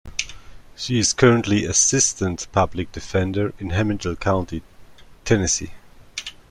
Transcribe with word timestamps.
She 0.75 0.97
is 0.97 1.13
currently 1.13 1.63
Assistant 1.63 2.47
Public 2.51 2.91
Defender 2.91 3.53
in 3.59 3.69
Hamilton 3.69 4.15
County, 4.15 4.63
Tennessee. 5.25 5.73